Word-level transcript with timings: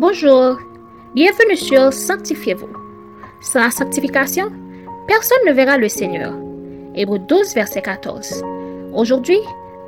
Bonjour, 0.00 0.60
bienvenue 1.12 1.56
sur 1.56 1.92
Sanctifiez-vous. 1.92 2.68
Sans 3.40 3.64
la 3.64 3.72
sanctification, 3.72 4.44
personne 5.08 5.38
ne 5.48 5.52
verra 5.52 5.76
le 5.76 5.88
Seigneur. 5.88 6.34
Hébreu 6.94 7.18
12, 7.18 7.52
verset 7.52 7.82
14. 7.82 8.44
Aujourd'hui, 8.94 9.40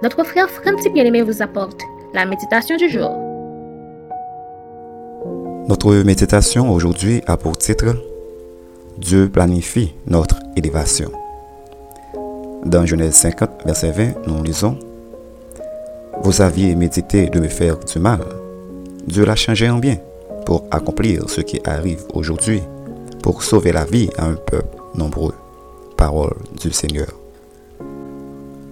notre 0.02 0.24
frère 0.24 0.50
Franti 0.50 0.90
Bien-Aimé 0.90 1.22
vous 1.22 1.42
apporte 1.42 1.80
la 2.12 2.26
méditation 2.26 2.76
du 2.76 2.88
jour. 2.88 3.08
Notre 5.68 5.94
méditation 6.02 6.72
aujourd'hui 6.72 7.22
a 7.28 7.36
pour 7.36 7.56
titre 7.56 7.94
Dieu 8.98 9.28
planifie 9.28 9.94
notre 10.08 10.40
élévation. 10.56 11.12
Dans 12.64 12.84
Genèse 12.84 13.14
50, 13.14 13.64
verset 13.64 13.92
20, 13.92 14.26
nous 14.26 14.42
lisons 14.42 14.76
Vous 16.24 16.42
aviez 16.42 16.74
médité 16.74 17.28
de 17.28 17.38
me 17.38 17.46
faire 17.46 17.78
du 17.78 18.00
mal. 18.00 18.39
Dieu 19.06 19.24
l'a 19.24 19.36
changé 19.36 19.68
en 19.68 19.78
bien 19.78 19.98
pour 20.46 20.64
accomplir 20.70 21.28
ce 21.28 21.40
qui 21.40 21.60
arrive 21.64 22.04
aujourd'hui, 22.14 22.60
pour 23.22 23.42
sauver 23.42 23.72
la 23.72 23.84
vie 23.84 24.10
à 24.16 24.26
un 24.26 24.34
peuple 24.34 24.76
nombreux. 24.94 25.34
Parole 25.96 26.36
du 26.60 26.72
Seigneur. 26.72 27.08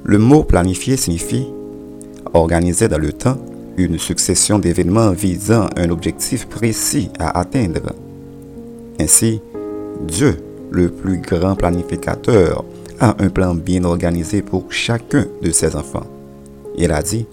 Le 0.05 0.19
mot 0.19 0.43
planifier 0.43 0.97
signifie 0.97 1.47
organiser 2.35 2.89
dans 2.89 2.99
le 2.99 3.13
temps 3.13 3.39
une 3.77 3.99
succession 3.99 4.59
d'événements 4.59 5.11
visant 5.13 5.69
un 5.77 5.91
objectif 5.91 6.47
précis 6.49 7.11
à 7.19 7.39
atteindre. 7.39 7.93
Ainsi, 9.01 9.41
Dieu, 10.07 10.37
le 10.71 10.89
plus 10.89 11.19
grand 11.19 11.55
planificateur, 11.55 12.65
a 13.01 13.15
un 13.21 13.29
plan 13.29 13.55
bien 13.55 13.85
organisé 13.85 14.43
pour 14.43 14.73
chacun 14.73 15.27
de 15.43 15.51
ses 15.53 15.77
enfants. 15.77 16.07
Il 16.77 16.91
a 16.91 17.03
dit, 17.03 17.27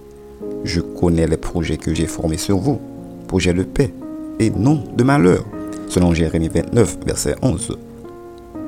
je 0.65 0.81
connais 0.81 1.27
les 1.27 1.37
projets 1.37 1.77
que 1.77 1.93
j'ai 1.93 2.07
formés 2.07 2.37
sur 2.37 2.57
vous, 2.57 2.81
projets 3.27 3.53
de 3.53 3.63
paix 3.63 3.93
et 4.39 4.49
non 4.49 4.83
de 4.97 5.03
malheur, 5.03 5.45
selon 5.87 6.13
Jérémie 6.13 6.49
29, 6.49 6.97
verset 7.05 7.35
11. 7.41 7.77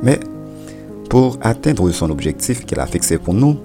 Mais 0.03 0.19
pour 1.09 1.37
atteindre 1.41 1.89
son 1.91 2.09
objectif 2.09 2.65
qu'il 2.65 2.79
a 2.79 2.85
fixé 2.85 3.17
pour 3.17 3.33
nous, 3.33 3.57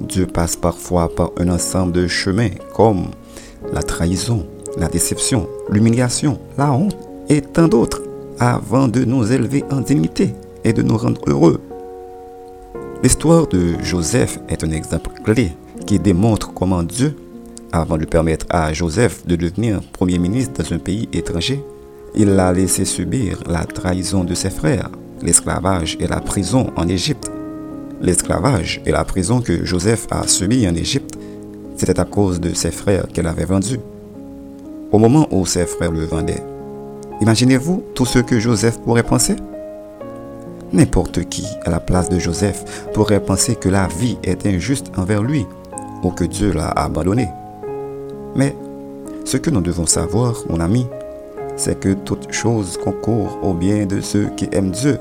Dieu 0.00 0.26
passe 0.26 0.56
parfois 0.56 1.08
par 1.14 1.30
un 1.38 1.48
ensemble 1.48 1.92
de 1.92 2.06
chemins 2.06 2.50
comme 2.74 3.06
la 3.72 3.82
trahison, 3.82 4.46
la 4.76 4.88
déception, 4.88 5.48
l'humiliation, 5.70 6.38
la 6.58 6.72
honte 6.72 6.96
et 7.28 7.40
tant 7.40 7.68
d'autres 7.68 8.02
avant 8.38 8.88
de 8.88 9.04
nous 9.04 9.32
élever 9.32 9.64
en 9.70 9.80
dignité 9.80 10.34
et 10.64 10.72
de 10.72 10.82
nous 10.82 10.96
rendre 10.96 11.20
heureux. 11.26 11.60
L'histoire 13.02 13.46
de 13.46 13.74
Joseph 13.82 14.38
est 14.48 14.62
un 14.64 14.70
exemple 14.70 15.10
clé 15.24 15.52
qui 15.86 15.98
démontre 15.98 16.52
comment 16.52 16.82
Dieu, 16.82 17.16
avant 17.72 17.98
de 17.98 18.04
permettre 18.04 18.46
à 18.50 18.72
Joseph 18.72 19.26
de 19.26 19.36
devenir 19.36 19.80
Premier 19.92 20.18
ministre 20.18 20.62
dans 20.62 20.74
un 20.74 20.78
pays 20.78 21.08
étranger, 21.12 21.62
il 22.14 22.28
l'a 22.28 22.52
laissé 22.52 22.84
subir 22.84 23.38
la 23.46 23.64
trahison 23.64 24.24
de 24.24 24.34
ses 24.34 24.50
frères, 24.50 24.90
l'esclavage 25.22 25.96
et 25.98 26.06
la 26.06 26.20
prison 26.20 26.70
en 26.76 26.86
Égypte 26.88 27.30
L'esclavage 28.02 28.82
et 28.84 28.90
la 28.90 29.04
prison 29.04 29.40
que 29.40 29.64
Joseph 29.64 30.08
a 30.10 30.26
subi 30.26 30.66
en 30.66 30.74
Égypte, 30.74 31.14
c'était 31.76 32.00
à 32.00 32.04
cause 32.04 32.40
de 32.40 32.52
ses 32.52 32.72
frères 32.72 33.06
qu'il 33.06 33.28
avait 33.28 33.44
vendus. 33.44 33.78
Au 34.90 34.98
moment 34.98 35.28
où 35.30 35.46
ses 35.46 35.66
frères 35.66 35.92
le 35.92 36.04
vendaient, 36.04 36.42
imaginez-vous 37.20 37.84
tout 37.94 38.04
ce 38.04 38.18
que 38.18 38.40
Joseph 38.40 38.80
pourrait 38.80 39.04
penser? 39.04 39.36
N'importe 40.72 41.28
qui 41.28 41.46
à 41.64 41.70
la 41.70 41.78
place 41.78 42.08
de 42.08 42.18
Joseph 42.18 42.88
pourrait 42.92 43.24
penser 43.24 43.54
que 43.54 43.68
la 43.68 43.86
vie 43.86 44.18
est 44.24 44.46
injuste 44.46 44.90
envers 44.96 45.22
lui 45.22 45.46
ou 46.02 46.10
que 46.10 46.24
Dieu 46.24 46.52
l'a 46.52 46.70
abandonné. 46.70 47.28
Mais 48.34 48.56
ce 49.24 49.36
que 49.36 49.50
nous 49.50 49.60
devons 49.60 49.86
savoir, 49.86 50.34
mon 50.48 50.60
ami, 50.60 50.86
c'est 51.56 51.78
que 51.78 51.92
toute 51.92 52.32
chose 52.32 52.78
concourt 52.82 53.38
au 53.42 53.54
bien 53.54 53.86
de 53.86 54.00
ceux 54.00 54.30
qui 54.36 54.48
aiment 54.52 54.70
Dieu. 54.70 54.98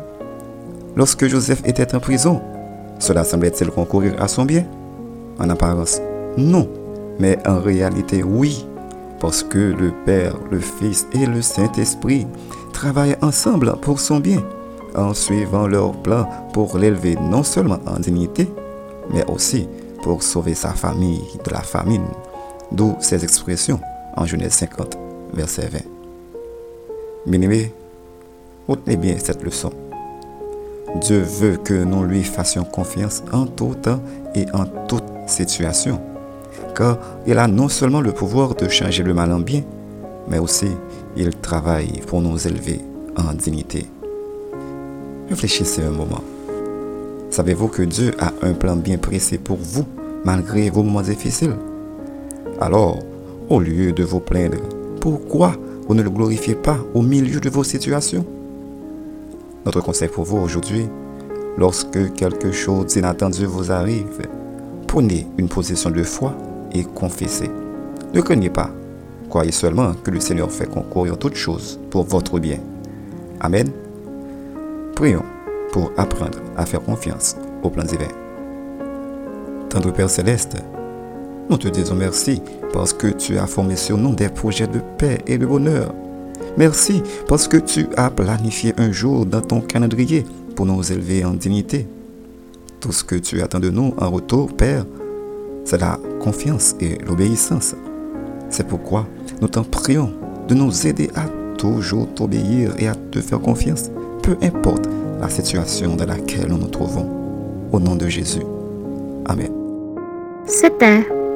Lorsque 0.95 1.27
Joseph 1.27 1.61
était 1.65 1.95
en 1.95 1.99
prison, 1.99 2.41
cela 2.99 3.23
semblait-il 3.23 3.71
concourir 3.71 4.13
à 4.21 4.27
son 4.27 4.45
bien? 4.45 4.65
En 5.39 5.49
apparence, 5.49 6.01
non. 6.37 6.67
Mais 7.19 7.37
en 7.47 7.59
réalité, 7.59 8.23
oui. 8.23 8.65
Parce 9.19 9.43
que 9.43 9.57
le 9.57 9.91
Père, 10.05 10.35
le 10.49 10.59
Fils 10.59 11.07
et 11.13 11.25
le 11.25 11.41
Saint-Esprit 11.41 12.27
travaillent 12.73 13.17
ensemble 13.21 13.75
pour 13.81 13.99
son 13.99 14.19
bien, 14.19 14.43
en 14.95 15.13
suivant 15.13 15.67
leur 15.67 15.91
plan 15.93 16.27
pour 16.53 16.77
l'élever 16.77 17.15
non 17.15 17.43
seulement 17.43 17.79
en 17.85 17.99
dignité, 17.99 18.51
mais 19.13 19.23
aussi 19.29 19.67
pour 20.03 20.23
sauver 20.23 20.55
sa 20.55 20.69
famille 20.69 21.21
de 21.45 21.51
la 21.51 21.61
famine. 21.61 22.05
D'où 22.71 22.95
ces 22.99 23.23
expressions 23.23 23.79
en 24.15 24.25
Genèse 24.25 24.53
50, 24.53 24.97
verset 25.33 25.67
20. 25.67 25.79
Bien-aimés, 27.25 27.73
retenez 28.67 28.97
bien 28.97 29.15
cette 29.19 29.43
leçon. 29.43 29.71
Dieu 31.01 31.19
veut 31.19 31.57
que 31.57 31.83
nous 31.83 32.03
lui 32.03 32.23
fassions 32.23 32.63
confiance 32.63 33.23
en 33.31 33.45
tout 33.45 33.75
temps 33.75 34.01
et 34.35 34.45
en 34.53 34.65
toute 34.87 35.03
situation. 35.27 36.01
Car 36.75 36.97
il 37.27 37.37
a 37.37 37.47
non 37.47 37.69
seulement 37.69 38.01
le 38.01 38.11
pouvoir 38.13 38.55
de 38.55 38.67
changer 38.67 39.03
le 39.03 39.13
mal 39.13 39.31
en 39.31 39.39
bien, 39.39 39.63
mais 40.27 40.39
aussi 40.39 40.67
il 41.15 41.35
travaille 41.37 42.01
pour 42.07 42.21
nous 42.21 42.47
élever 42.47 42.81
en 43.17 43.33
dignité. 43.33 43.85
Réfléchissez 45.29 45.83
un 45.83 45.91
moment. 45.91 46.23
Savez-vous 47.29 47.67
que 47.67 47.83
Dieu 47.83 48.13
a 48.19 48.31
un 48.41 48.53
plan 48.53 48.75
bien 48.75 48.97
précis 48.97 49.37
pour 49.37 49.57
vous, 49.57 49.85
malgré 50.25 50.69
vos 50.69 50.83
moments 50.83 51.01
difficiles? 51.01 51.55
Alors, 52.61 52.99
au 53.49 53.59
lieu 53.59 53.91
de 53.91 54.03
vous 54.03 54.19
plaindre, 54.19 54.59
pourquoi 54.99 55.53
vous 55.87 55.95
ne 55.95 56.03
le 56.03 56.11
glorifiez 56.11 56.53
pas 56.53 56.77
au 56.93 57.01
milieu 57.01 57.39
de 57.39 57.49
vos 57.49 57.63
situations? 57.63 58.23
Notre 59.65 59.81
conseil 59.81 60.09
pour 60.09 60.25
vous 60.25 60.37
aujourd'hui, 60.37 60.87
lorsque 61.57 62.13
quelque 62.13 62.51
chose 62.51 62.85
d'inattendu 62.85 63.47
vous 63.47 63.71
arrive, 63.71 64.27
prenez 64.87 65.25
une 65.39 65.49
position 65.49 65.89
de 65.89 66.03
foi 66.03 66.35
et 66.71 66.83
confessez. 66.83 67.49
Ne 68.13 68.21
craignez 68.21 68.51
pas. 68.51 68.69
Croyez 69.27 69.51
seulement 69.51 69.93
que 69.95 70.11
le 70.11 70.19
Seigneur 70.19 70.51
fait 70.51 70.69
concourir 70.69 71.17
toutes 71.17 71.35
choses 71.35 71.79
pour 71.89 72.03
votre 72.03 72.37
bien. 72.37 72.59
Amen. 73.39 73.71
Prions 74.95 75.25
pour 75.71 75.91
apprendre 75.97 76.37
à 76.55 76.67
faire 76.67 76.83
confiance 76.83 77.35
au 77.63 77.71
plan 77.71 77.85
divin. 77.85 78.09
Tendre 79.69 79.91
Père 79.91 80.11
céleste, 80.11 80.57
nous 81.51 81.57
te 81.57 81.67
disons 81.67 81.95
merci 81.95 82.41
parce 82.71 82.93
que 82.93 83.07
tu 83.07 83.37
as 83.37 83.45
formé 83.45 83.75
sur 83.75 83.97
nous 83.97 84.15
des 84.15 84.29
projets 84.29 84.67
de 84.67 84.79
paix 84.97 85.19
et 85.27 85.37
de 85.37 85.45
bonheur. 85.45 85.93
Merci 86.57 87.03
parce 87.27 87.49
que 87.49 87.57
tu 87.57 87.87
as 87.97 88.09
planifié 88.09 88.73
un 88.77 88.93
jour 88.93 89.25
dans 89.25 89.41
ton 89.41 89.59
calendrier 89.59 90.25
pour 90.55 90.65
nous 90.65 90.91
élever 90.93 91.25
en 91.25 91.33
dignité. 91.33 91.85
Tout 92.79 92.93
ce 92.93 93.03
que 93.03 93.15
tu 93.15 93.41
attends 93.41 93.59
de 93.59 93.69
nous 93.69 93.93
en 93.97 94.09
retour, 94.09 94.55
Père, 94.55 94.85
c'est 95.65 95.79
la 95.79 95.99
confiance 96.21 96.75
et 96.79 96.97
l'obéissance. 97.05 97.75
C'est 98.49 98.65
pourquoi 98.65 99.05
nous 99.41 99.49
t'en 99.49 99.63
prions 99.63 100.13
de 100.47 100.55
nous 100.55 100.87
aider 100.87 101.09
à 101.15 101.25
toujours 101.57 102.07
t'obéir 102.15 102.73
et 102.79 102.87
à 102.87 102.95
te 102.95 103.19
faire 103.19 103.41
confiance, 103.41 103.91
peu 104.23 104.37
importe 104.41 104.87
la 105.19 105.27
situation 105.29 105.97
dans 105.97 106.05
laquelle 106.05 106.47
nous 106.47 106.57
nous 106.57 106.69
trouvons. 106.69 107.09
Au 107.73 107.79
nom 107.79 107.95
de 107.95 108.07
Jésus. 108.07 108.43
Amen. 109.25 109.51
C'était 110.45 111.05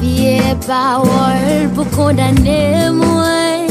Vieille 0.00 0.54
parole 0.66 1.68
pour 1.74 1.88
condamner 1.90 2.90
moi. 2.90 3.66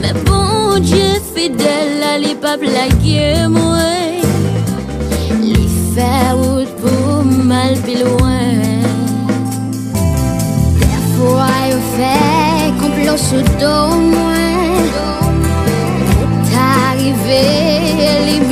Mais 0.00 0.12
bon 0.24 0.78
Dieu 0.80 1.20
fidèle, 1.34 2.22
il 2.22 2.36
pas 2.36 2.56
blaguer 2.56 3.48
moi. 3.48 3.78
Il 5.42 5.68
fait 5.94 6.30
route 6.32 6.72
pour 6.76 7.24
mal 7.24 7.74
plus 7.84 7.98
loin. 8.04 8.52
Des 10.80 11.00
fois 11.16 11.56
il 11.68 11.80
fait 11.96 12.70
complot 12.80 13.16
sous 13.16 13.46
dos 13.60 13.96
moi. 14.14 14.44
Pour 16.12 16.32
t'arriver 16.50 17.66
éliminer 18.20 18.45